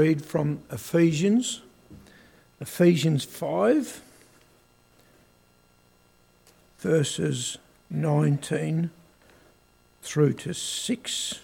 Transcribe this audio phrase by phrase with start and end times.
[0.00, 1.60] Read from Ephesians,
[2.58, 4.00] Ephesians 5,
[6.78, 7.58] verses
[7.90, 8.88] 19
[10.00, 11.40] through to 6,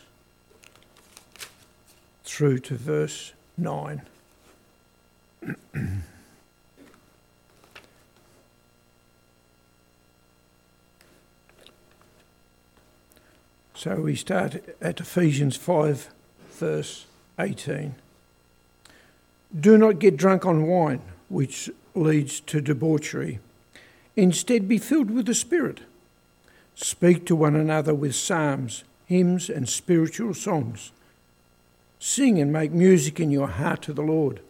[2.24, 4.00] through to verse 9.
[13.74, 16.08] so we start at Ephesians 5,
[16.52, 17.04] verse
[17.38, 17.96] 18.
[19.58, 23.38] Do not get drunk on wine, which leads to debauchery.
[24.16, 25.80] Instead, be filled with the Spirit.
[26.74, 30.92] Speak to one another with psalms, hymns, and spiritual songs.
[31.98, 34.40] Sing and make music in your heart to the Lord.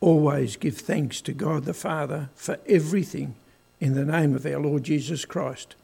[0.00, 3.34] Always give thanks to God the Father for everything
[3.80, 5.74] in the name of our Lord Jesus Christ.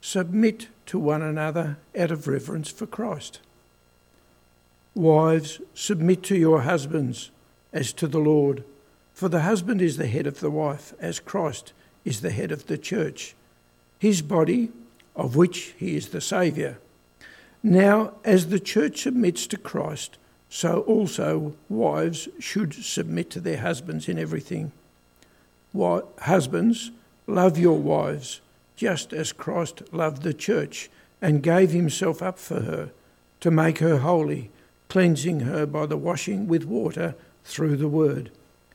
[0.00, 3.40] Submit to one another out of reverence for Christ.
[4.94, 7.30] Wives, submit to your husbands
[7.72, 8.64] as to the Lord.
[9.12, 11.72] For the husband is the head of the wife, as Christ
[12.04, 13.34] is the head of the church,
[13.98, 14.70] his body,
[15.16, 16.78] of which he is the Saviour.
[17.62, 20.16] Now, as the church submits to Christ,
[20.48, 24.72] so also wives should submit to their husbands in everything.
[25.74, 26.92] Husbands,
[27.26, 28.40] love your wives,
[28.76, 30.88] just as Christ loved the church
[31.20, 32.90] and gave himself up for her,
[33.40, 34.50] to make her holy,
[34.88, 37.14] cleansing her by the washing with water
[37.48, 38.30] through the word,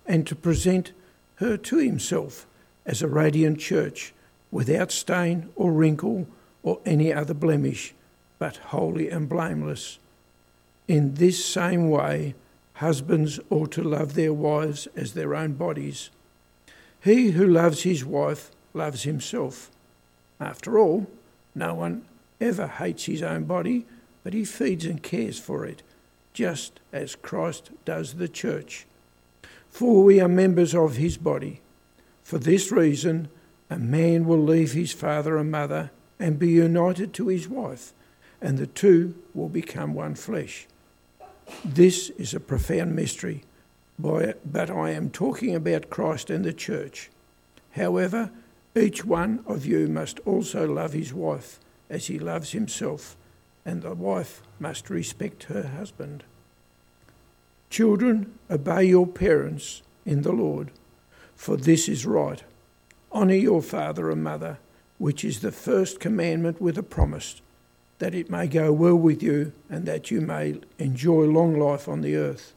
[0.05, 0.91] and to present
[1.35, 2.45] her to himself
[2.85, 4.13] as a radiant church,
[4.51, 6.27] without stain or wrinkle
[6.63, 7.93] or any other blemish,
[8.39, 9.99] but holy and blameless.
[10.87, 12.33] In this same way,
[12.73, 16.09] husbands ought to love their wives as their own bodies.
[17.03, 19.69] He who loves his wife loves himself.
[20.39, 21.07] After all,
[21.53, 22.05] no one
[22.41, 23.85] ever hates his own body,
[24.23, 25.83] but he feeds and cares for it
[26.33, 28.85] just as Christ does the church.
[29.69, 31.61] For we are members of his body.
[32.23, 33.29] For this reason,
[33.69, 37.91] a man will leave his father and mother and be united to his wife,
[38.41, 40.67] and the two will become one flesh.
[41.65, 43.43] This is a profound mystery,
[43.99, 47.09] but I am talking about Christ and the church.
[47.71, 48.29] However,
[48.75, 53.15] each one of you must also love his wife as he loves himself
[53.65, 56.23] and the wife must respect her husband.
[57.69, 60.71] Children, obey your parents in the Lord,
[61.35, 62.43] for this is right.
[63.11, 64.59] Honour your father and mother,
[64.97, 67.41] which is the first commandment with a promise,
[67.99, 72.01] that it may go well with you and that you may enjoy long life on
[72.01, 72.53] the earth.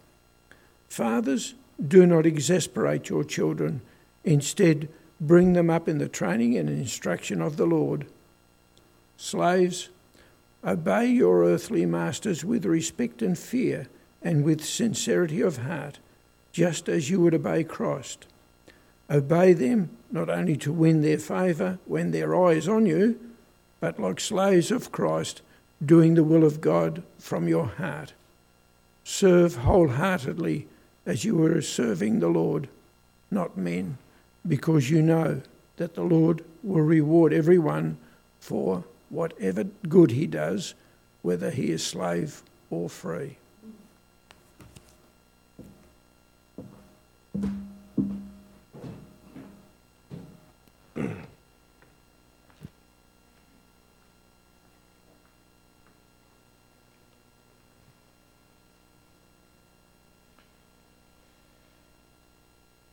[0.89, 3.81] Fathers, do not exasperate your children.
[4.25, 4.89] Instead,
[5.21, 8.07] bring them up in the training and instruction of the Lord.
[9.17, 9.89] Slaves,
[10.65, 13.89] Obey your earthly masters with respect and fear
[14.23, 15.99] and with sincerity of heart,
[16.53, 18.27] just as you would obey Christ.
[19.09, 23.19] Obey them not only to win their favour when their eye is on you,
[23.81, 25.43] but like slaves of Christ,
[25.85, 28.15] doing the will of God from your heart.
[29.05, 30.67] Serve wholeheartedly
[31.05, 32.69] as you were serving the Lord,
[33.31, 33.99] not men,
[34.47, 35.43] because you know
[35.77, 37.99] that the Lord will reward everyone
[38.41, 40.75] for whatever good he does,
[41.23, 43.37] whether he is slave or free.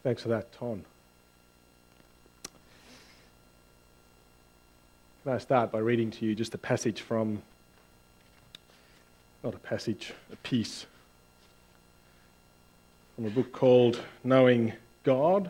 [0.04, 0.84] Thanks for that, Ton.
[5.24, 7.42] Can I start by reading to you just a passage from,
[9.42, 10.86] not a passage, a piece
[13.16, 14.74] from a book called Knowing
[15.06, 15.50] God.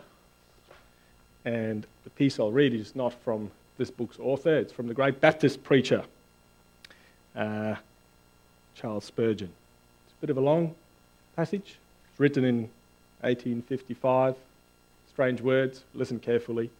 [1.44, 5.20] And the piece I'll read is not from this book's author, it's from the great
[5.20, 6.04] Baptist preacher,
[7.34, 7.74] uh,
[8.76, 9.50] Charles Spurgeon.
[10.06, 10.72] It's a bit of a long
[11.34, 11.78] passage.
[12.12, 12.58] It's written in
[13.22, 14.36] 1855.
[15.10, 15.82] Strange words.
[15.94, 16.70] Listen carefully.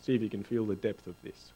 [0.00, 1.50] See if you can feel the depth of this.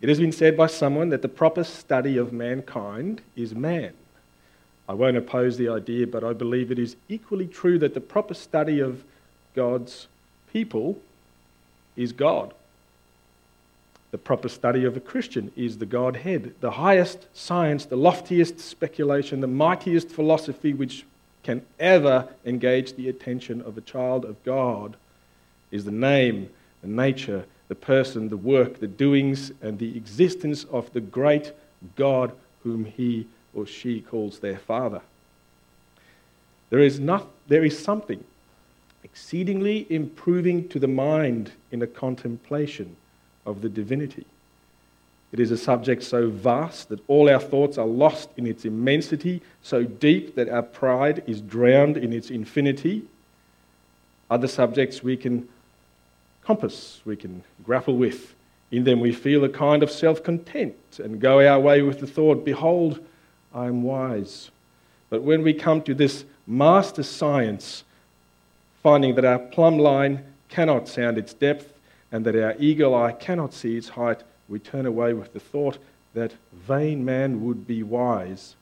[0.00, 3.92] It has been said by someone that the proper study of mankind is man.
[4.88, 8.34] I won't oppose the idea, but I believe it is equally true that the proper
[8.34, 9.02] study of
[9.54, 10.08] God's
[10.52, 10.98] people
[11.96, 12.52] is God.
[14.10, 19.40] The proper study of a Christian is the Godhead, the highest science, the loftiest speculation,
[19.40, 21.04] the mightiest philosophy which
[21.42, 24.96] can ever engage the attention of a child of God
[25.70, 26.48] is the name,
[26.82, 31.52] the nature, the person, the work, the doings, and the existence of the great
[31.96, 32.30] God
[32.62, 35.00] whom he or she calls their Father.
[36.70, 38.22] There is, not, there is something
[39.02, 42.94] exceedingly improving to the mind in a contemplation
[43.44, 44.26] of the divinity.
[45.32, 49.42] It is a subject so vast that all our thoughts are lost in its immensity,
[49.62, 53.02] so deep that our pride is drowned in its infinity.
[54.30, 55.48] Other subjects we can
[56.44, 58.34] compass, we can grapple with.
[58.70, 62.06] In them we feel a kind of self content and go our way with the
[62.06, 63.00] thought, Behold,
[63.54, 64.50] I am wise.
[65.10, 67.84] But when we come to this master science,
[68.82, 71.72] finding that our plumb line cannot sound its depth
[72.10, 75.78] and that our eagle eye cannot see its height, we turn away with the thought
[76.14, 78.54] that vain man would be wise,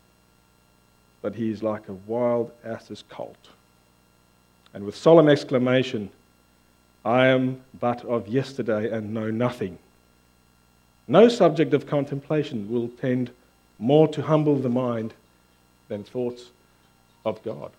[1.20, 3.48] but he is like a wild ass's colt.
[4.74, 6.10] And with solemn exclamation,
[7.04, 9.78] I am but of yesterday and know nothing.
[11.08, 13.30] No subject of contemplation will tend
[13.78, 15.14] more to humble the mind
[15.88, 16.50] than thoughts
[17.24, 17.72] of God.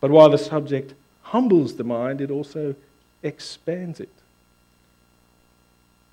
[0.00, 2.74] But while the subject humbles the mind, it also
[3.22, 4.08] expands it.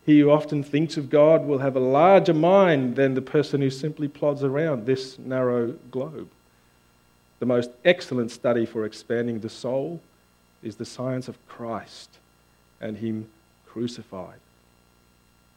[0.06, 3.70] He who often thinks of God will have a larger mind than the person who
[3.70, 6.30] simply plods around this narrow globe.
[7.40, 10.02] The most excellent study for expanding the soul
[10.64, 12.10] is the science of Christ
[12.80, 13.28] and Him
[13.68, 14.40] crucified.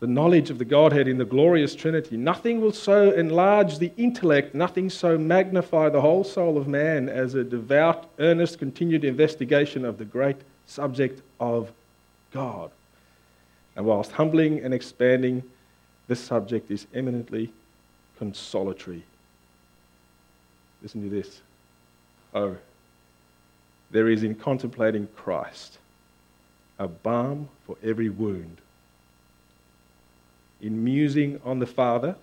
[0.01, 2.17] The knowledge of the Godhead in the glorious Trinity.
[2.17, 7.35] Nothing will so enlarge the intellect, nothing so magnify the whole soul of man as
[7.35, 10.37] a devout, earnest, continued investigation of the great
[10.67, 11.71] subject of
[12.33, 12.71] God.
[13.77, 15.43] And whilst humbling and expanding,
[16.07, 17.51] this subject is eminently
[18.19, 19.03] consolatory.
[20.83, 21.41] Listen to this.
[22.35, 22.57] Oh,
[23.95, 25.79] there is in contemplating Christ
[26.81, 28.57] a balm for every wound.
[30.61, 32.17] In musing on the Father,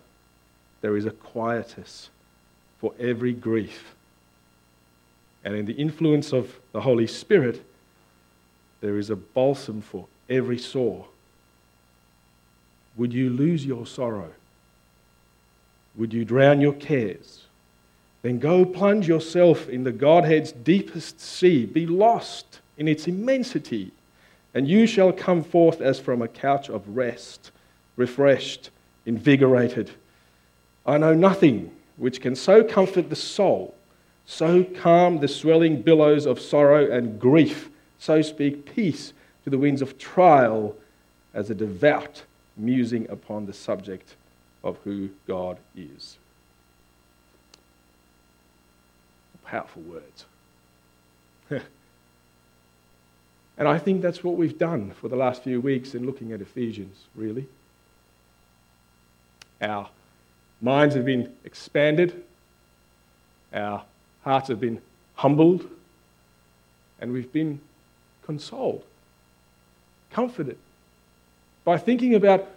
[0.81, 2.09] there is a quietus
[2.81, 3.95] for every grief.
[5.45, 7.63] And in the influence of the Holy Spirit,
[8.81, 11.05] there is a balsam for every sore.
[12.97, 14.31] Would you lose your sorrow?
[15.95, 17.45] Would you drown your cares?
[18.21, 21.65] Then go plunge yourself in the Godhead's deepest sea.
[21.65, 23.91] Be lost in its immensity,
[24.53, 27.51] and you shall come forth as from a couch of rest,
[27.95, 28.69] refreshed,
[29.05, 29.91] invigorated.
[30.85, 33.75] I know nothing which can so comfort the soul,
[34.25, 37.69] so calm the swelling billows of sorrow and grief,
[37.99, 39.13] so speak peace
[39.43, 40.75] to the winds of trial
[41.33, 42.23] as a devout
[42.57, 44.15] musing upon the subject
[44.63, 46.17] of who God is.
[49.51, 50.25] Powerful words.
[53.57, 56.39] and I think that's what we've done for the last few weeks in looking at
[56.39, 57.45] Ephesians, really.
[59.61, 59.89] Our
[60.61, 62.23] minds have been expanded,
[63.51, 63.83] our
[64.23, 64.81] hearts have been
[65.15, 65.69] humbled,
[67.01, 67.59] and we've been
[68.25, 68.85] consoled,
[70.11, 70.57] comforted
[71.65, 72.47] by thinking about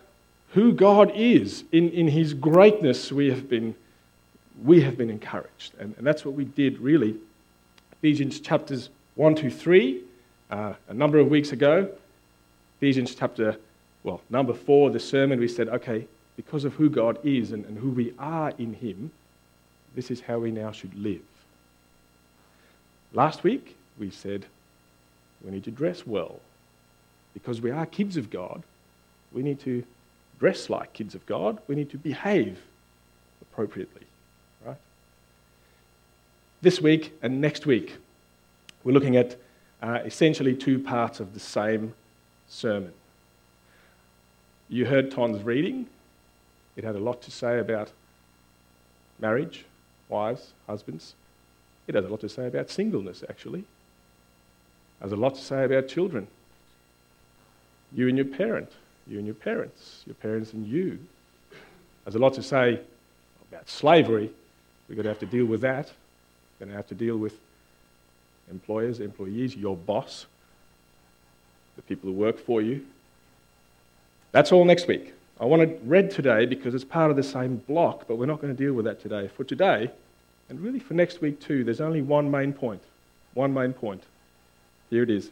[0.50, 1.64] who God is.
[1.72, 3.74] In, in His greatness, we have been
[4.62, 5.72] we have been encouraged.
[5.78, 7.16] And, and that's what we did really.
[7.92, 10.00] Ephesians chapters 1 to 3,
[10.50, 11.88] uh, a number of weeks ago.
[12.78, 13.56] Ephesians chapter,
[14.02, 16.06] well, number 4, the sermon, we said, okay,
[16.36, 19.10] because of who God is and, and who we are in Him,
[19.94, 21.22] this is how we now should live.
[23.12, 24.44] Last week, we said
[25.44, 26.40] we need to dress well.
[27.32, 28.62] Because we are kids of God,
[29.32, 29.84] we need to
[30.38, 31.58] dress like kids of God.
[31.68, 32.58] We need to behave
[33.40, 34.03] appropriately.
[36.64, 37.98] This week and next week,
[38.84, 39.36] we're looking at
[39.82, 41.92] uh, essentially two parts of the same
[42.48, 42.94] sermon.
[44.70, 45.88] You heard Ton's reading.
[46.74, 47.92] It had a lot to say about
[49.20, 49.66] marriage,
[50.08, 51.12] wives, husbands.
[51.86, 53.60] It has a lot to say about singleness, actually.
[53.60, 56.28] It has a lot to say about children.
[57.92, 58.72] You and your parent,
[59.06, 60.98] you and your parents, your parents and you.
[62.06, 62.80] There's a lot to say
[63.52, 64.30] about slavery.
[64.88, 65.92] We're going to have to deal with that
[66.64, 67.34] going to have to deal with
[68.50, 70.24] employers, employees, your boss,
[71.76, 72.86] the people who work for you.
[74.32, 75.12] That's all next week.
[75.38, 78.40] I want to read today because it's part of the same block, but we're not
[78.40, 79.28] going to deal with that today.
[79.28, 79.90] For today,
[80.48, 82.82] and really for next week too, there's only one main point.
[83.34, 84.02] One main point.
[84.88, 85.30] Here it is.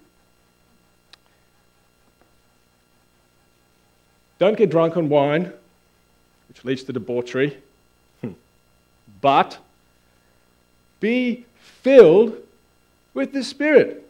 [4.38, 5.50] Don't get drunk on wine,
[6.48, 7.56] which leads to debauchery,
[8.20, 8.32] hmm.
[9.22, 9.58] but
[11.02, 11.44] be
[11.82, 12.37] filled
[13.12, 14.09] with the Spirit.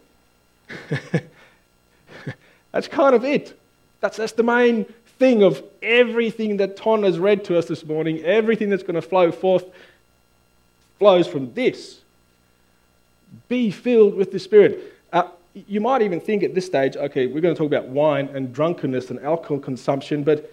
[2.71, 3.59] that's kind of it.
[4.01, 4.85] That's, that's the main
[5.19, 8.23] thing of everything that Ton has read to us this morning.
[8.23, 9.65] Everything that's going to flow forth
[10.99, 12.01] flows from this.
[13.49, 14.95] Be filled with the Spirit.
[15.13, 15.29] Uh,
[15.67, 18.53] you might even think at this stage, okay, we're going to talk about wine and
[18.53, 20.53] drunkenness and alcohol consumption, but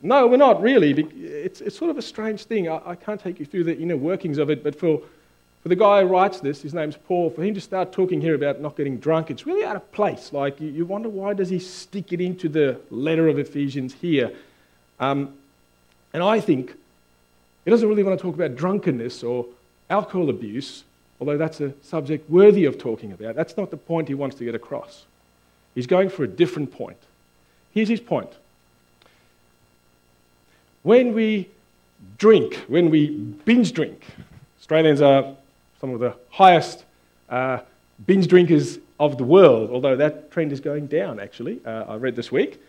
[0.00, 0.92] no, we're not really.
[0.92, 2.68] It's, it's sort of a strange thing.
[2.68, 5.02] I, I can't take you through the inner workings of it, but for,
[5.62, 8.34] for the guy who writes this, his name's Paul, for him to start talking here
[8.34, 10.32] about not getting drunk, it's really out of place.
[10.32, 14.32] Like, you, wonder why does he stick it into the letter of Ephesians here?
[15.00, 15.34] Um,
[16.12, 16.74] and I think
[17.64, 19.46] he doesn't really want to talk about drunkenness or
[19.90, 20.84] alcohol abuse,
[21.20, 23.34] although that's a subject worthy of talking about.
[23.34, 25.04] That's not the point he wants to get across.
[25.74, 26.98] He's going for a different point.
[27.72, 28.30] Here's his point
[30.82, 31.48] when we
[32.16, 34.02] drink, when we binge drink,
[34.58, 35.34] Australians are
[35.80, 36.84] some of the highest
[37.28, 37.58] uh,
[38.06, 42.16] binge drinkers of the world, although that trend is going down, actually, uh, I read
[42.16, 42.60] this week.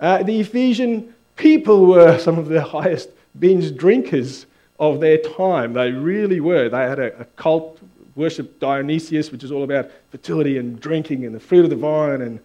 [0.00, 4.46] Uh, the Ephesian people were some of the highest binge drinkers
[4.78, 5.74] of their time.
[5.74, 6.68] They really were.
[6.68, 7.78] They had a, a cult,
[8.16, 12.22] worship Dionysius, which is all about fertility and drinking and the fruit of the vine.
[12.22, 12.40] And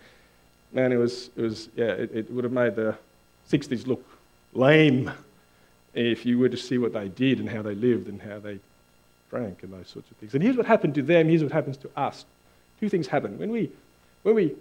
[0.74, 2.96] man, it was, it was yeah, it, it would have made the
[3.50, 4.04] 60s look
[4.54, 5.12] lame
[5.94, 8.60] if you were to see what they did and how they lived and how they
[9.30, 10.34] drank and those sorts of things.
[10.34, 12.26] And here's what happened to them, here's what happens to us.
[12.80, 13.38] Two things happen.
[13.38, 13.72] When we,
[14.24, 14.56] when we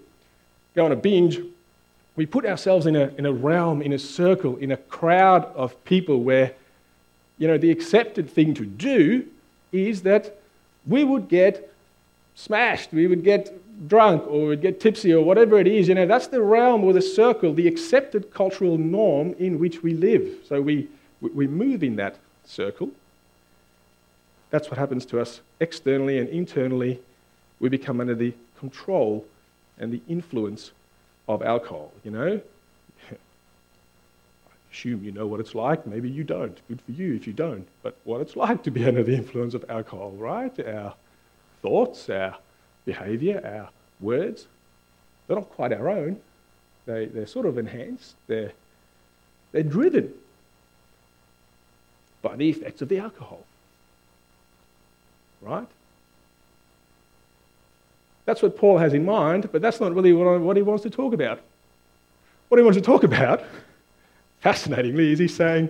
[0.74, 1.40] go on a binge,
[2.16, 5.82] we put ourselves in a, in a realm, in a circle, in a crowd of
[5.84, 6.52] people where,
[7.38, 9.26] you know, the accepted thing to do
[9.72, 10.38] is that
[10.86, 11.72] we would get
[12.36, 13.52] smashed, we would get
[13.88, 15.88] drunk or we'd get tipsy or whatever it is.
[15.88, 19.94] You know, that's the realm or the circle, the accepted cultural norm in which we
[19.94, 20.38] live.
[20.48, 20.88] So we,
[21.20, 22.90] we move in that circle.
[24.50, 27.00] That's what happens to us externally and internally.
[27.60, 29.24] We become under the control
[29.78, 30.72] and the influence
[31.28, 32.40] of alcohol, you know.
[33.10, 35.86] I assume you know what it's like.
[35.86, 36.56] Maybe you don't.
[36.68, 37.66] Good for you if you don't.
[37.82, 40.58] But what it's like to be under the influence of alcohol, right?
[40.66, 40.94] Our
[41.62, 42.36] thoughts, our
[42.84, 43.70] behavior, our
[44.00, 44.46] words,
[45.26, 46.20] they're not quite our own.
[46.86, 48.52] They, they're sort of enhanced, they're,
[49.52, 50.12] they're driven
[52.20, 53.44] by the effects of the alcohol.
[55.44, 55.66] Right?
[58.24, 61.12] That's what Paul has in mind, but that's not really what he wants to talk
[61.12, 61.40] about.
[62.48, 63.44] What he wants to talk about,
[64.40, 65.68] fascinatingly, is he's saying,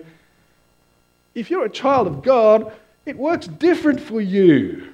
[1.33, 2.71] if you're a child of God,
[3.05, 4.93] it works different for you.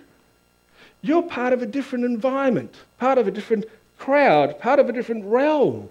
[1.04, 3.66] You're part of a different environment, part of a different
[4.00, 5.90] crowd, part of a different realm.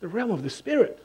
[0.00, 1.02] The realm of the Spirit.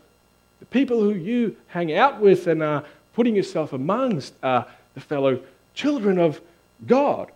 [0.59, 2.83] The people who you hang out with and are
[3.13, 5.39] putting yourself amongst are the fellow
[5.73, 6.41] children of
[6.85, 7.31] God.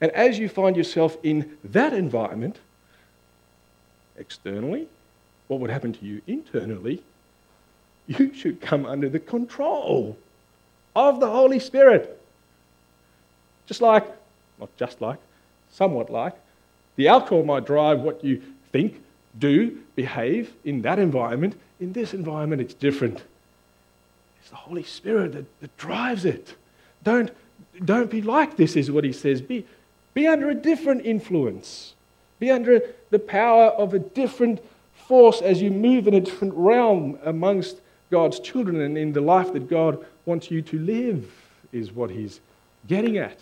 [0.00, 2.58] And as you find yourself in that environment,
[4.18, 4.88] externally,
[5.48, 7.02] what would happen to you internally?
[8.06, 10.16] You should come under the control
[10.94, 12.20] of the Holy Spirit.
[13.66, 14.06] Just like
[14.58, 15.18] not just like,
[15.72, 16.34] somewhat like.
[16.96, 19.02] The alcohol might drive what you think,
[19.38, 21.58] do, behave in that environment.
[21.80, 23.22] In this environment, it's different.
[24.40, 26.54] It's the Holy Spirit that, that drives it.
[27.02, 27.30] Don't,
[27.84, 29.40] don't be like this, is what he says.
[29.40, 29.66] Be,
[30.14, 31.94] be under a different influence.
[32.38, 34.62] Be under the power of a different
[34.94, 37.76] force as you move in a different realm amongst
[38.10, 41.30] God's children and in the life that God wants you to live,
[41.72, 42.40] is what he's
[42.88, 43.38] getting at.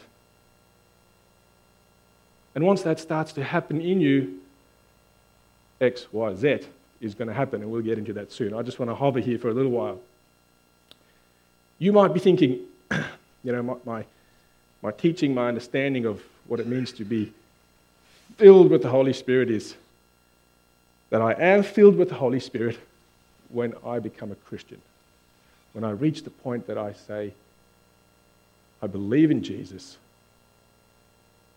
[2.55, 4.41] And once that starts to happen in you,
[5.81, 6.61] X, Y, Z
[7.01, 8.55] is going to happen, and we'll get into that soon.
[8.55, 10.01] I just want to hover here for a little while.
[11.79, 12.61] You might be thinking,
[12.91, 14.05] you know, my, my,
[14.85, 17.33] my teaching, my understanding of what it means to be
[18.37, 19.77] filled with the Holy Spirit is
[21.09, 22.79] that I am filled with the Holy Spirit
[23.49, 24.79] when I become a Christian.
[25.73, 27.33] When I reach the point that I say,
[28.83, 29.97] I believe in Jesus,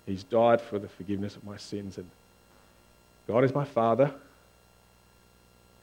[0.05, 1.98] He's died for the forgiveness of my sins.
[1.98, 2.10] And
[3.27, 4.10] God is my Father.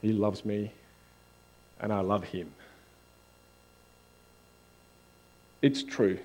[0.00, 0.72] He loves me,
[1.78, 2.50] and I love Him.
[5.60, 6.18] It's true.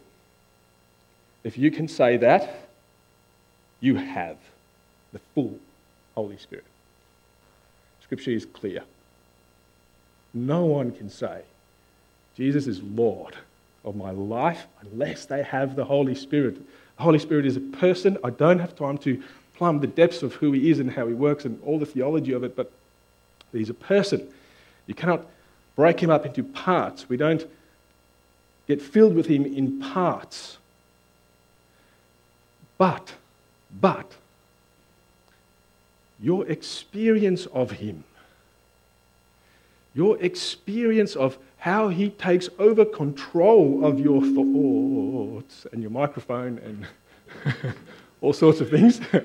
[1.44, 2.70] If you can say that,
[3.80, 4.38] you have
[5.14, 5.58] the full
[6.16, 6.66] Holy Spirit.
[8.04, 8.84] Scripture is clear.
[10.34, 11.42] No one can say,
[12.36, 13.36] Jesus is Lord
[13.86, 16.56] of my life unless they have the Holy Spirit.
[16.98, 18.18] The Holy Spirit is a person.
[18.24, 19.22] I don't have time to
[19.56, 22.32] plumb the depths of who he is and how he works and all the theology
[22.32, 22.72] of it, but
[23.52, 24.28] he's a person.
[24.88, 25.26] You cannot
[25.76, 27.10] break him up into parts.
[27.10, 27.46] We don't
[28.68, 30.59] get filled with him in parts.
[32.80, 33.14] But,
[33.80, 34.14] but,
[36.20, 38.06] your experience of him,
[39.94, 46.88] your experience of how he takes over control of your thoughts and your microphone and
[48.22, 49.02] all sorts of things.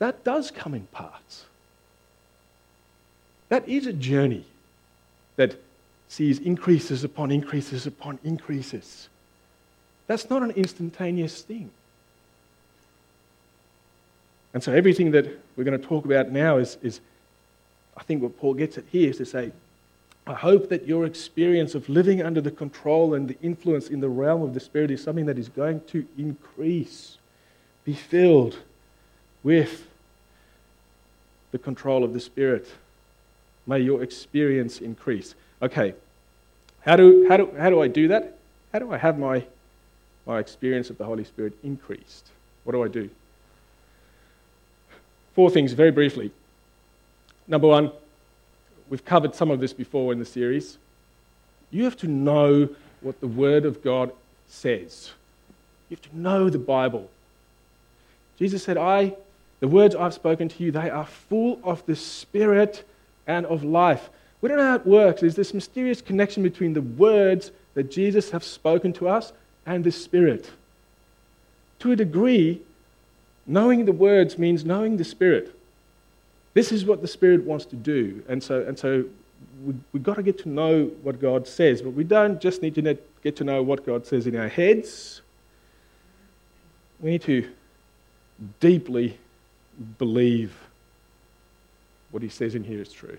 [0.00, 1.44] that does come in parts.
[3.50, 4.46] That is a journey
[5.36, 5.54] that
[6.08, 9.08] sees increases upon increases upon increases.
[10.06, 11.70] That's not an instantaneous thing.
[14.54, 17.00] And so everything that we're going to talk about now is, is
[17.96, 19.52] I think what Paul gets at here is to say,
[20.26, 24.08] I hope that your experience of living under the control and the influence in the
[24.08, 27.16] realm of the Spirit is something that is going to increase.
[27.84, 28.58] Be filled
[29.42, 29.88] with
[31.50, 32.68] the control of the Spirit.
[33.66, 35.34] May your experience increase.
[35.60, 35.94] Okay,
[36.84, 38.38] how do, how do, how do I do that?
[38.72, 39.44] How do I have my,
[40.26, 42.28] my experience of the Holy Spirit increased?
[42.64, 43.10] What do I do?
[45.34, 46.30] Four things, very briefly.
[47.48, 47.90] Number one,
[48.88, 50.78] we've covered some of this before in the series.
[51.70, 52.68] You have to know
[53.00, 54.12] what the Word of God
[54.48, 55.10] says.
[55.88, 57.10] You have to know the Bible.
[58.38, 59.14] Jesus said, I,
[59.60, 62.84] the words I've spoken to you, they are full of the Spirit
[63.26, 64.10] and of life.
[64.40, 65.20] We don't know how it works.
[65.20, 69.32] There's this mysterious connection between the words that Jesus has spoken to us
[69.66, 70.50] and the Spirit.
[71.80, 72.60] To a degree,
[73.46, 75.54] knowing the words means knowing the Spirit.
[76.54, 78.22] This is what the Spirit wants to do.
[78.28, 79.04] And so, and so
[79.64, 82.74] we, we've got to get to know what God says, but we don't just need
[82.76, 85.22] to get to know what God says in our heads.
[87.00, 87.48] We need to
[88.60, 89.18] deeply
[89.98, 90.54] believe
[92.10, 93.18] what He says in here is true.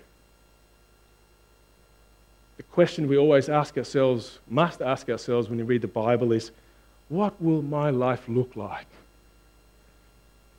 [2.56, 6.50] The question we always ask ourselves, must ask ourselves when we read the Bible is
[7.08, 8.86] what will my life look like?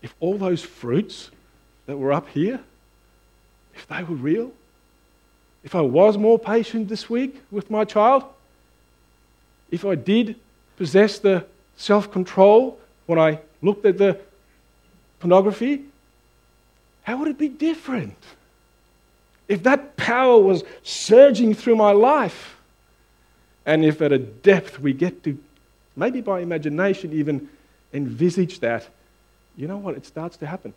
[0.01, 1.31] If all those fruits
[1.85, 2.59] that were up here,
[3.75, 4.51] if they were real,
[5.63, 8.23] if I was more patient this week with my child,
[9.71, 10.35] if I did
[10.77, 11.45] possess the
[11.77, 14.20] self control when I looked at the
[15.20, 15.83] pornography,
[17.03, 18.17] how would it be different?
[19.48, 22.58] If that power was surging through my life,
[23.66, 25.38] and if at a depth we get to,
[25.96, 27.50] maybe by imagination, even
[27.94, 28.88] envisage that,
[29.58, 29.96] you know what?
[29.96, 30.74] It starts to happen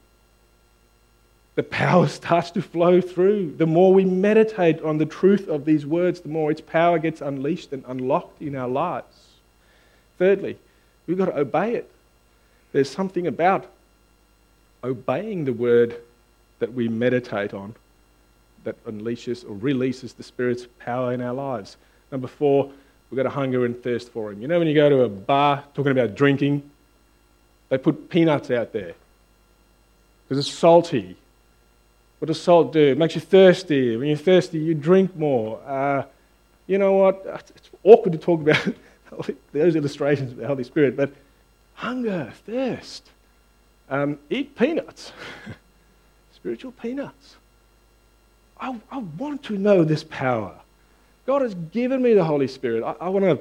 [1.59, 3.57] the power starts to flow through.
[3.57, 7.21] The more we meditate on the truth of these words, the more its power gets
[7.21, 9.27] unleashed and unlocked in our lives.
[10.19, 10.57] Thirdly,
[11.09, 11.91] we've got to obey it.
[12.71, 13.67] There's something about
[14.85, 15.97] obeying the word
[16.61, 17.75] that we meditate on
[18.65, 21.77] that unleashes or releases the Spirit's power in our lives.
[22.11, 22.71] Number four,
[23.11, 24.43] we've got a hunger and thirst for Him.
[24.43, 26.69] You know, when you go to a bar talking about drinking,
[27.69, 28.95] they put peanuts out there
[30.29, 31.17] because it's salty
[32.19, 32.81] what does salt do?
[32.81, 33.97] It makes you thirsty.
[33.97, 35.61] When you're thirsty, you drink more.
[35.65, 36.05] Uh,
[36.67, 37.23] you know what?
[37.55, 38.75] It's awkward to talk about
[39.53, 41.13] those illustrations of the Holy Spirit, but
[41.75, 43.11] hunger, thirst.
[43.89, 45.13] Um, eat peanuts,
[46.35, 47.37] spiritual peanuts.
[48.61, 50.55] I, I, want to know this power.
[51.27, 52.83] God has given me the Holy Spirit.
[52.83, 53.39] I, I want to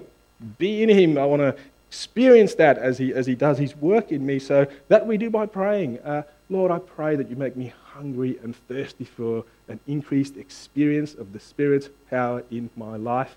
[0.57, 1.17] be in Him.
[1.17, 1.55] I want to
[1.89, 4.39] experience that as he, as he does His work in me.
[4.39, 5.99] So that we do by praying.
[5.99, 11.13] Uh, Lord, I pray that you make me hungry and thirsty for an increased experience
[11.13, 13.35] of the Spirit's power in my life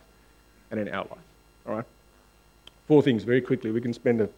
[0.70, 1.18] and in our life.
[1.66, 1.84] All right?
[2.86, 3.70] Four things very quickly.
[3.70, 4.28] We can spend a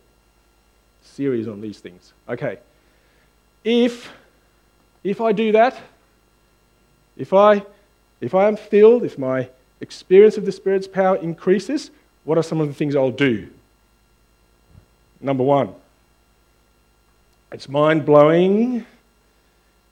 [1.03, 2.13] series on these things.
[2.29, 2.59] Okay.
[3.65, 4.11] If
[5.05, 5.77] if I do that,
[7.23, 7.65] if I
[8.21, 9.49] if I am filled, if my
[9.81, 11.93] experience of the Spirit's power increases,
[12.25, 13.49] what are some of the things I'll do?
[15.21, 15.73] Number one,
[17.53, 18.85] it's mind blowing,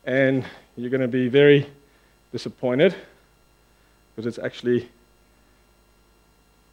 [0.04, 0.44] and
[0.76, 1.68] you're going to be very
[2.32, 2.96] disappointed
[4.16, 4.88] because it's actually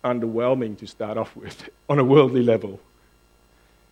[0.04, 2.80] underwhelming to start off with on a worldly level.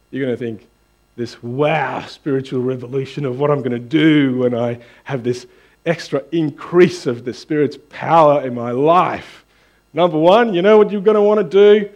[0.10, 0.68] You're going to think,
[1.16, 5.46] this wow spiritual revolution of what I'm going to do when I have this
[5.86, 9.46] extra increase of the Spirit's power in my life.
[9.94, 11.90] Number one, you know what you're going to want to do?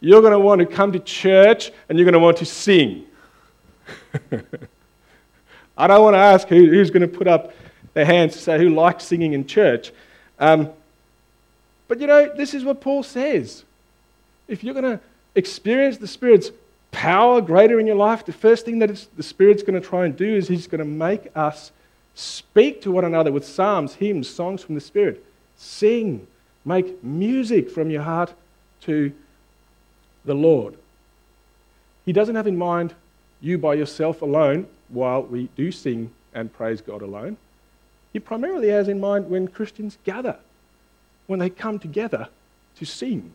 [0.00, 3.06] You're going to want to come to church and you're going to want to sing.
[5.78, 7.54] I don't want to ask who, who's going to put up
[7.94, 9.92] their hands to say who likes singing in church.
[10.38, 10.70] Um,
[11.88, 13.64] but you know, this is what Paul says.
[14.48, 15.00] If you're going to
[15.34, 16.50] experience the Spirit's
[16.92, 20.16] power greater in your life, the first thing that the Spirit's going to try and
[20.16, 21.72] do is He's going to make us
[22.16, 25.24] speak to one another with psalms, hymns, songs from the Spirit.
[25.56, 26.26] Sing,
[26.64, 28.32] make music from your heart
[28.82, 29.12] to
[30.24, 30.74] the Lord.
[32.04, 32.94] He doesn't have in mind
[33.40, 37.36] you by yourself alone while we do sing and praise God alone.
[38.12, 40.36] He primarily has in mind when Christians gather,
[41.26, 42.28] when they come together
[42.76, 43.32] to sing.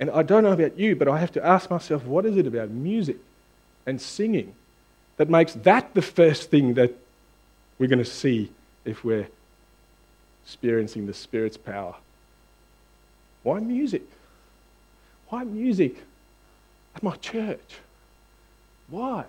[0.00, 2.46] And I don't know about you, but I have to ask myself, what is it
[2.46, 3.18] about music
[3.86, 4.54] and singing
[5.22, 6.92] that makes that the first thing that
[7.78, 8.50] we're going to see
[8.84, 9.28] if we're
[10.44, 11.94] experiencing the Spirit's power?
[13.44, 14.02] Why music?
[15.28, 15.94] Why music
[16.96, 17.78] at my church?
[18.88, 19.24] Why?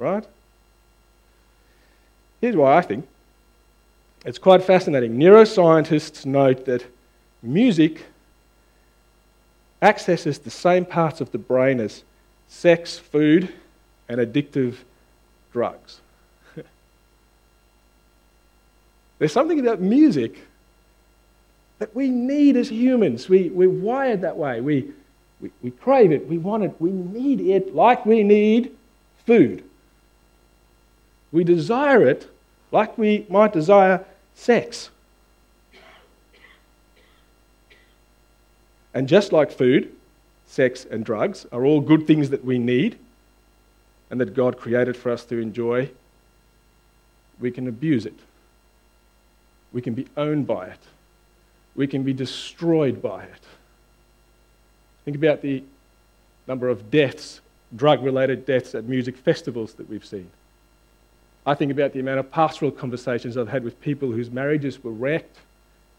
[0.00, 0.26] Right?
[2.40, 3.06] Here's why I think.
[4.24, 5.18] It's quite fascinating.
[5.18, 6.84] Neuroscientists note that
[7.44, 8.06] music
[9.80, 12.02] accesses the same parts of the brain as
[12.48, 13.54] sex, food,
[14.08, 14.78] and addictive
[15.52, 16.00] drugs.
[19.18, 20.38] There's something about music
[21.78, 23.28] that we need as humans.
[23.28, 24.60] We, we're wired that way.
[24.60, 24.90] We,
[25.40, 28.74] we, we crave it, we want it, we need it like we need
[29.24, 29.62] food.
[31.30, 32.28] We desire it
[32.72, 34.90] like we might desire sex.
[38.94, 39.92] And just like food,
[40.46, 42.98] sex, and drugs are all good things that we need
[44.10, 45.90] and that God created for us to enjoy,
[47.40, 48.18] we can abuse it.
[49.72, 50.80] We can be owned by it.
[51.76, 53.42] We can be destroyed by it.
[55.04, 55.62] Think about the
[56.46, 57.40] number of deaths,
[57.76, 60.30] drug related deaths at music festivals that we've seen.
[61.46, 64.90] I think about the amount of pastoral conversations I've had with people whose marriages were
[64.92, 65.36] wrecked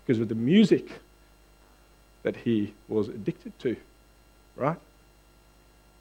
[0.06, 0.90] because of the music
[2.24, 3.76] that he was addicted to,
[4.56, 4.78] right?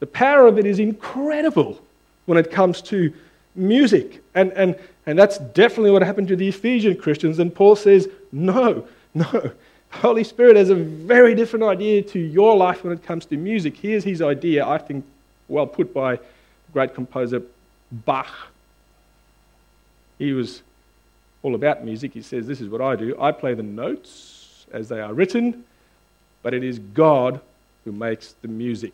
[0.00, 1.80] The power of it is incredible
[2.28, 3.10] when it comes to
[3.54, 4.22] music.
[4.34, 7.38] And, and, and that's definitely what happened to the Ephesian Christians.
[7.38, 9.52] And Paul says, no, no.
[9.90, 13.78] Holy Spirit has a very different idea to your life when it comes to music.
[13.78, 15.06] Here's his idea, I think,
[15.48, 16.20] well put by
[16.74, 17.40] great composer
[17.90, 18.28] Bach.
[20.18, 20.60] He was
[21.42, 22.12] all about music.
[22.12, 23.16] He says, This is what I do.
[23.18, 25.64] I play the notes as they are written,
[26.42, 27.40] but it is God
[27.86, 28.92] who makes the music.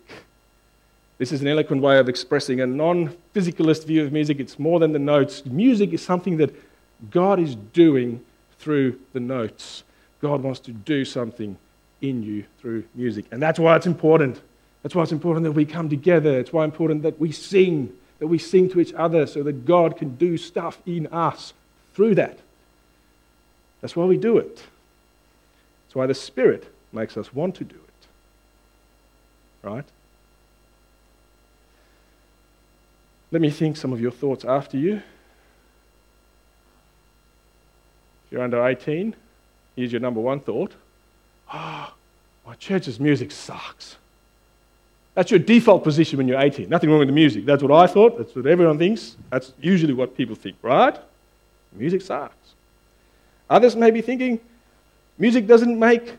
[1.19, 4.41] This is an eloquent way of expressing a non physicalist view of music.
[4.41, 5.47] It's more than the notes.
[5.47, 6.55] Music is something that
[7.11, 8.25] God is doing
[8.59, 9.85] through the notes.
[10.21, 11.57] God wants to do something
[12.01, 13.27] in you through music.
[13.31, 14.41] And that's why it's important.
[14.83, 16.39] That's why it's important that we come together.
[16.39, 19.65] It's why it's important that we sing, that we sing to each other so that
[19.65, 21.53] God can do stuff in us
[21.95, 22.39] through that.
[23.81, 24.57] That's why we do it.
[25.87, 28.07] That's why the Spirit makes us want to do it.
[29.63, 29.85] Right?
[33.35, 34.95] Let me think some of your thoughts after you.
[34.95, 35.03] If
[38.31, 39.17] you're under 18,
[39.75, 40.73] Here's your number one thought.
[41.51, 43.97] Ah, oh, my church's music sucks.
[45.15, 46.69] That's your default position when you're 18.
[46.69, 47.45] Nothing wrong with the music.
[47.45, 48.19] That's what I thought.
[48.19, 49.17] That's what everyone thinks.
[49.31, 50.97] That's usually what people think, right?
[51.73, 52.55] Music sucks.
[53.51, 54.39] Others may be thinking,
[55.19, 56.15] music doesn't make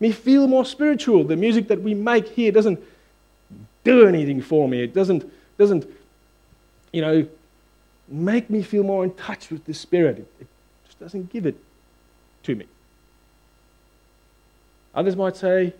[0.00, 1.24] me feel more spiritual.
[1.24, 2.78] The music that we make here doesn't
[3.84, 4.82] do anything for me.
[4.82, 5.24] It doesn't,
[5.56, 5.86] doesn't
[6.92, 7.26] you know,
[8.08, 10.18] make me feel more in touch with the Spirit.
[10.18, 10.46] It, it
[10.86, 11.56] just doesn't give it
[12.44, 12.66] to me.
[14.94, 15.74] Others might say,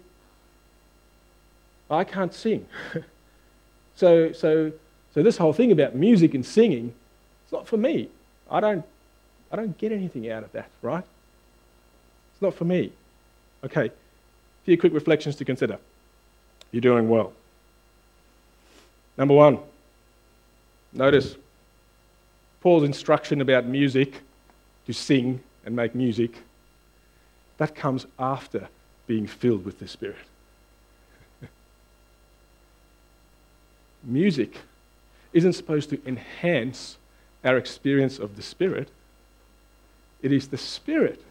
[1.90, 2.66] I can't sing.
[3.96, 4.72] so, so,
[5.14, 6.92] so this whole thing about music and singing,
[7.44, 8.08] it's not for me.
[8.50, 8.84] I don't,
[9.50, 11.04] I don't get anything out of that, right?
[12.32, 12.92] It's not for me.
[13.64, 13.92] Okay, a
[14.64, 15.78] few quick reflections to consider.
[16.70, 17.32] You're doing well.
[19.16, 19.58] Number one,
[20.92, 21.36] notice
[22.60, 24.14] Paul's instruction about music,
[24.86, 26.32] to sing and make music,
[27.58, 28.68] that comes after
[29.06, 30.16] being filled with the Spirit.
[34.02, 34.56] Music
[35.32, 36.96] isn't supposed to enhance
[37.44, 38.88] our experience of the Spirit,
[40.22, 41.22] it is the Spirit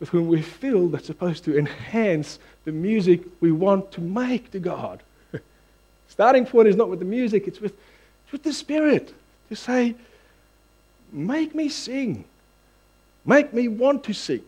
[0.00, 4.60] with whom we're filled that's supposed to enhance the music we want to make to
[4.60, 5.02] God.
[6.08, 7.74] Starting point is not with the music, it's with,
[8.32, 9.14] with the Spirit.
[9.48, 9.94] To say,
[11.10, 12.24] make me sing.
[13.24, 14.42] Make me want to sing.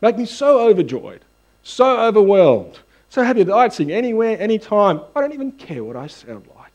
[0.00, 1.20] Make me so overjoyed
[1.62, 2.78] so overwhelmed,
[3.08, 5.00] so happy that I'd sing anywhere, anytime.
[5.14, 6.72] I don't even care what I sound like.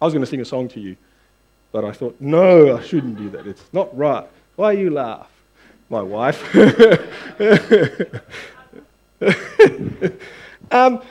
[0.00, 0.96] I was going to sing a song to you,
[1.72, 3.46] but I thought, no, I shouldn't do that.
[3.46, 4.26] It's not right.
[4.56, 5.30] Why you laugh?
[5.90, 6.42] My wife.
[10.70, 11.02] um,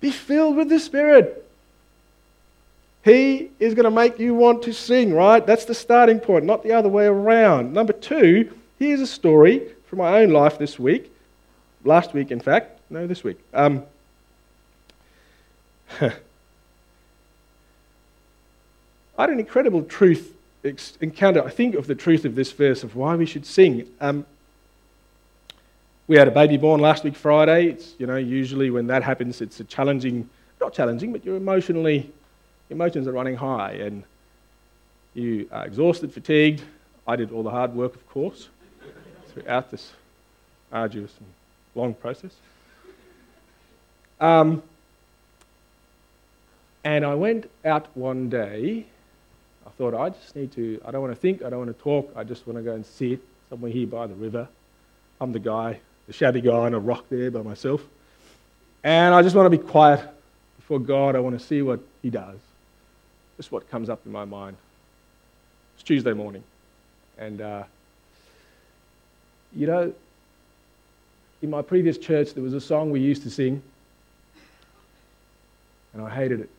[0.00, 1.45] be filled with the Spirit.
[3.06, 5.46] He is going to make you want to sing, right?
[5.46, 7.72] That's the starting point, not the other way around.
[7.72, 11.12] Number two, here's a story from my own life this week,
[11.84, 13.38] last week, in fact, no, this week.
[13.54, 13.84] Um,
[16.00, 16.10] I
[19.16, 20.32] had an incredible truth
[21.00, 23.86] encounter, I think, of the truth of this verse of why we should sing.
[24.00, 24.26] Um,
[26.08, 27.66] We had a baby born last week Friday.
[27.66, 30.28] It's, you know, usually when that happens, it's a challenging,
[30.60, 32.12] not challenging, but you're emotionally,
[32.70, 34.02] emotions are running high and
[35.14, 36.62] you are exhausted, fatigued.
[37.06, 38.48] I did all the hard work, of course,
[39.28, 39.92] throughout this
[40.72, 41.28] arduous and
[41.74, 42.34] long process.
[44.20, 44.62] Um,
[46.84, 48.86] and I went out one day.
[49.66, 51.82] I thought, I just need to, I don't want to think, I don't want to
[51.82, 54.48] talk, I just want to go and sit somewhere here by the river.
[55.20, 57.82] I'm the guy, the shabby guy on a rock there by myself.
[58.84, 60.00] And I just want to be quiet
[60.58, 61.16] before God.
[61.16, 62.38] I want to see what He does.
[63.36, 64.56] Just what comes up in my mind.
[65.74, 66.42] It's Tuesday morning.
[67.18, 67.64] And, uh,
[69.54, 69.92] you know,
[71.42, 73.62] in my previous church, there was a song we used to sing,
[75.92, 76.50] and I hated it.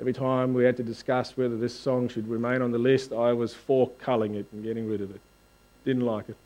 [0.00, 3.32] Every time we had to discuss whether this song should remain on the list, I
[3.32, 5.20] was for culling it and getting rid of it.
[5.84, 6.36] Didn't like it.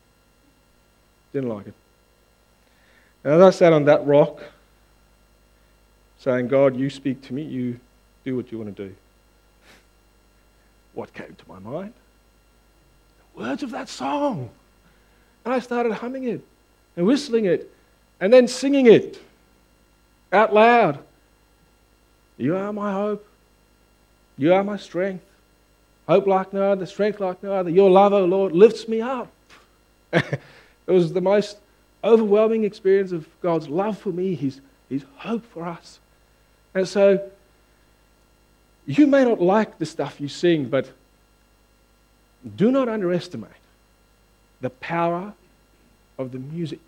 [1.33, 1.73] Didn't like it.
[3.23, 4.43] And as I sat on that rock,
[6.19, 7.79] saying, God, you speak to me, you
[8.27, 8.93] do what you want to do.
[10.93, 11.93] What came to my mind?
[13.19, 14.49] The words of that song.
[15.45, 16.41] And I started humming it
[16.97, 17.71] and whistling it
[18.19, 19.21] and then singing it
[20.33, 20.99] out loud.
[22.37, 23.25] You are my hope.
[24.37, 25.23] You are my strength.
[26.09, 27.69] Hope like no other, strength like no other.
[27.69, 29.31] Your love, O oh Lord, lifts me up.
[30.11, 30.41] it
[30.85, 31.59] was the most
[32.03, 34.59] overwhelming experience of God's love for me, His,
[34.89, 35.99] His hope for us.
[36.75, 37.31] And so,
[38.87, 40.89] you may not like the stuff you sing, but
[42.55, 43.51] do not underestimate
[44.61, 45.33] the power
[46.17, 46.79] of the music.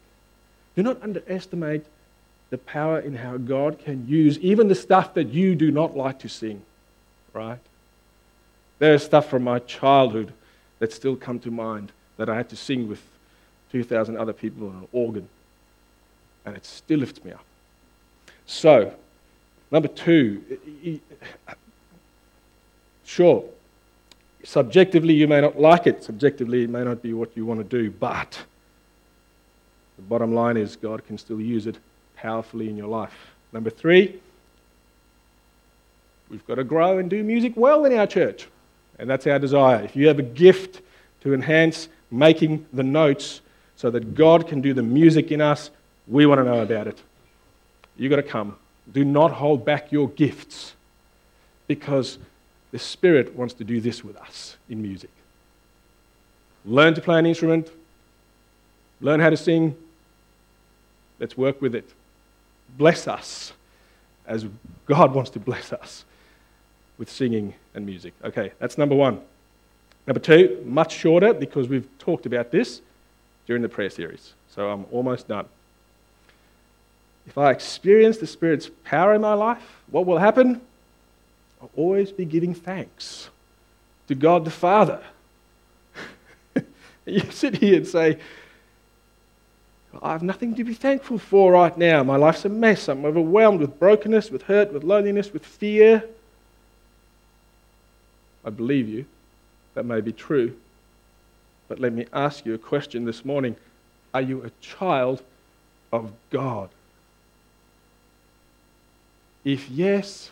[0.75, 1.85] Do not underestimate
[2.49, 6.19] the power in how God can use even the stuff that you do not like
[6.19, 6.62] to sing,
[7.33, 7.59] right?
[8.79, 10.33] There's stuff from my childhood
[10.79, 13.01] that still come to mind that I had to sing with
[13.71, 15.27] 2,000 other people on an organ,
[16.45, 17.43] and it still lifts me up.
[18.45, 18.93] So,
[19.69, 20.41] number two,
[23.10, 23.43] sure,
[24.43, 27.63] subjectively you may not like it, subjectively it may not be what you want to
[27.63, 28.39] do, but
[29.98, 31.78] the bottom line is God can still use it
[32.15, 33.34] powerfully in your life.
[33.52, 34.19] Number three,
[36.30, 38.48] we've got to grow and do music well in our church.
[39.00, 39.82] And that's our desire.
[39.82, 40.82] If you have a gift
[41.22, 43.41] to enhance making the notes
[43.76, 45.72] so that God can do the music in us,
[46.08, 47.02] we want to know about it.
[47.98, 48.56] You've got to come.
[48.91, 50.74] Do not hold back your gifts
[51.67, 52.19] because
[52.71, 55.10] the Spirit wants to do this with us in music.
[56.65, 57.71] Learn to play an instrument,
[59.01, 59.75] learn how to sing.
[61.19, 61.89] Let's work with it.
[62.77, 63.51] Bless us
[64.25, 64.45] as
[64.86, 66.05] God wants to bless us
[66.97, 68.13] with singing and music.
[68.23, 69.19] Okay, that's number one.
[70.08, 72.82] Number two, much shorter because we've talked about this
[73.47, 74.34] during the prayer series.
[74.49, 75.45] So I'm almost done.
[77.27, 80.62] If I experience the Spirit's power in my life, what will happen?
[81.62, 83.30] I'll always be giving thanks
[84.08, 85.02] to God the Father.
[87.06, 88.17] you sit here and say,
[90.02, 92.04] I have nothing to be thankful for right now.
[92.04, 92.88] My life's a mess.
[92.88, 96.04] I'm overwhelmed with brokenness, with hurt, with loneliness, with fear.
[98.45, 99.06] I believe you.
[99.74, 100.56] That may be true.
[101.67, 103.56] But let me ask you a question this morning
[104.13, 105.24] Are you a child
[105.91, 106.69] of God?
[109.43, 110.32] If yes,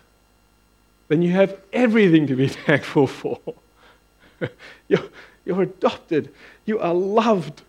[1.08, 3.40] then you have everything to be thankful for.
[4.88, 5.04] you're,
[5.46, 6.32] you're adopted,
[6.66, 7.62] you are loved,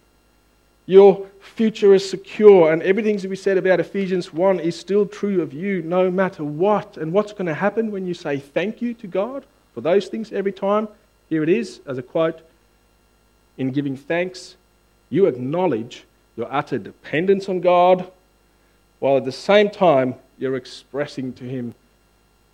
[0.87, 5.43] your future is secure, and everything that we said about Ephesians 1 is still true
[5.43, 6.97] of you no matter what.
[6.97, 9.45] And what's going to happen when you say thank you to God?
[9.79, 10.89] for those things every time.
[11.29, 12.41] Here it is as a quote
[13.57, 14.57] In giving thanks,
[15.09, 16.03] you acknowledge
[16.37, 18.11] your utter dependence on God,
[18.99, 21.77] while at the same time you're expressing to Him,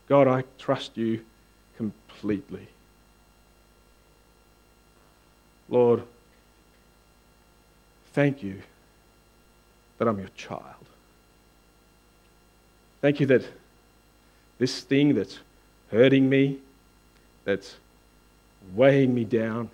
[0.09, 1.25] God, I trust you
[1.77, 2.69] completely.
[5.69, 6.03] Lord,
[8.13, 8.63] thank you
[9.99, 10.63] that I'm your child.
[13.01, 13.45] Thank you that
[14.59, 15.39] this thing that's
[15.91, 16.59] hurting me,
[17.45, 17.77] that's
[18.75, 19.71] weighing me down,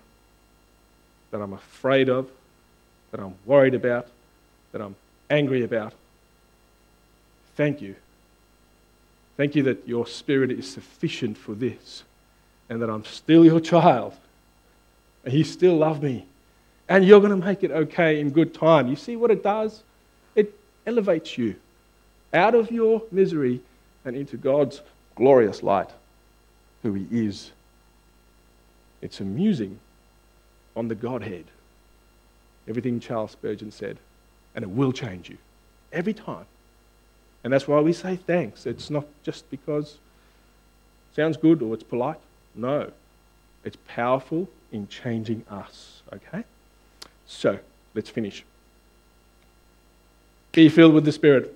[1.31, 2.29] that I'm afraid of,
[3.11, 4.07] that I'm worried about,
[4.71, 4.95] that I'm
[5.29, 5.93] angry about.
[7.55, 7.95] Thank you.
[9.37, 12.03] Thank you that your spirit is sufficient for this
[12.69, 14.13] and that I'm still your child
[15.25, 16.25] and you still love me
[16.89, 18.87] and you're going to make it okay in good time.
[18.87, 19.83] You see what it does?
[20.35, 20.53] It
[20.85, 21.55] elevates you
[22.33, 23.61] out of your misery
[24.05, 24.81] and into God's
[25.15, 25.89] glorious light,
[26.83, 27.51] who He is
[29.01, 29.79] it's amusing
[30.75, 31.45] on the Godhead.
[32.67, 33.97] everything Charles Spurgeon said,
[34.55, 35.37] and it will change you
[35.91, 36.45] every time.
[37.43, 38.65] And that's why we say thanks.
[38.65, 39.97] It's not just because
[41.11, 42.19] it sounds good or it's polite.
[42.53, 42.91] No,
[43.63, 46.01] it's powerful in changing us.
[46.13, 46.43] Okay?
[47.25, 47.59] So,
[47.95, 48.43] let's finish.
[50.51, 51.55] Be filled with the Spirit.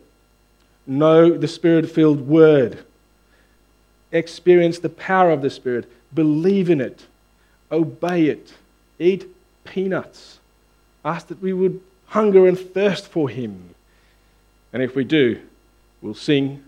[0.87, 2.85] Know the Spirit filled word.
[4.11, 5.91] Experience the power of the Spirit.
[6.13, 7.05] Believe in it.
[7.71, 8.53] Obey it.
[8.99, 9.27] Eat
[9.65, 10.39] peanuts.
[11.03, 13.75] Ask that we would hunger and thirst for Him.
[14.71, 15.41] And if we do,
[16.05, 16.63] we'll sing,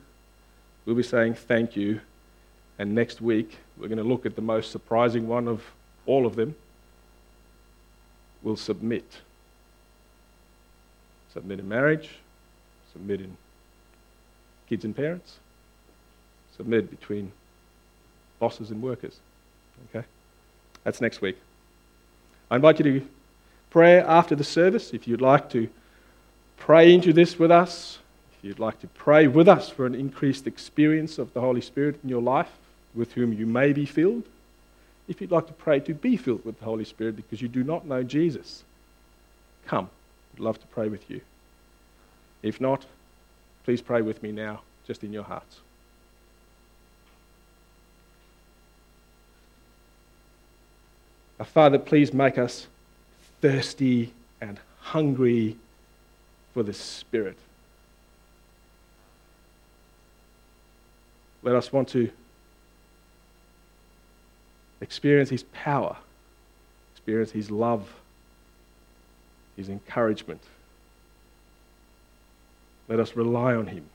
[0.86, 2.02] we'll be saying thank you.
[2.80, 5.64] And next week, we're going to look at the most surprising one of
[6.08, 6.56] all of them.
[8.42, 9.06] We'll submit.
[11.34, 12.10] Submit in marriage,
[12.92, 13.38] submit in
[14.68, 15.38] kids and parents,
[16.56, 17.32] submit between
[18.40, 19.20] bosses and workers.
[19.90, 20.06] Okay?
[20.84, 21.38] That's next week.
[22.50, 23.08] I invite you to
[23.70, 25.70] pray after the service if you'd like to
[26.58, 28.00] pray into this with us.
[28.38, 32.00] If you'd like to pray with us for an increased experience of the Holy Spirit
[32.04, 32.52] in your life,
[32.98, 34.24] with whom you may be filled.
[35.08, 37.64] If you'd like to pray to be filled with the Holy Spirit because you do
[37.64, 38.64] not know Jesus,
[39.66, 39.90] come.
[40.34, 41.22] I'd love to pray with you.
[42.44, 42.86] If not,
[43.64, 45.60] please pray with me now, just in your hearts.
[51.40, 52.68] Our Father, please make us
[53.42, 55.56] thirsty and hungry
[56.54, 57.38] for the Spirit.
[61.44, 62.10] Let us want to
[64.82, 65.98] experience His power,
[66.96, 67.94] experience His love,
[69.56, 70.42] His encouragement.
[72.88, 73.86] Let us rely on Him.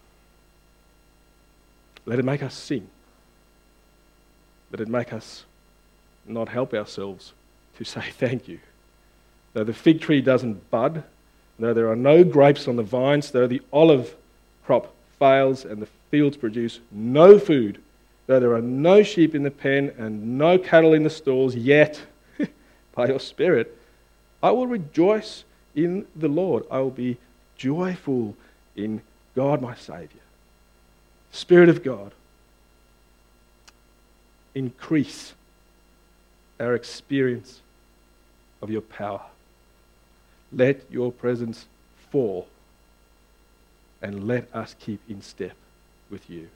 [2.05, 2.89] Let it make us sing.
[4.71, 5.45] Let it make us
[6.27, 7.33] not help ourselves
[7.77, 8.61] to say thank you.
[9.53, 11.05] Though the fig tree doesn't bud,
[11.59, 14.15] though there are no grapes on the vines, though the olive
[14.65, 17.81] crop fails and the fields produce no food,
[18.27, 22.01] though there are no sheep in the pen and no cattle in the stalls, yet
[22.95, 23.77] by your Spirit
[24.43, 25.45] I will rejoice
[25.75, 26.65] in the Lord.
[26.71, 27.17] I will be
[27.57, 28.37] joyful
[28.77, 29.01] in
[29.35, 30.21] God my Saviour.
[31.31, 32.13] Spirit of God,
[34.55, 35.33] increase
[36.61, 37.61] our experience
[38.61, 39.23] of your power.
[40.53, 41.65] Let your presence
[42.11, 42.49] fall
[44.03, 45.57] and let us keep in step
[46.13, 46.49] with you.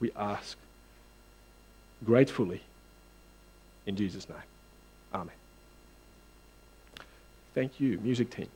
[0.00, 0.56] We ask
[2.04, 2.62] gratefully
[3.86, 4.38] in Jesus' name.
[5.14, 5.34] Amen.
[7.54, 8.48] Thank you, music team.